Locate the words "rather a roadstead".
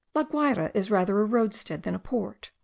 0.89-1.83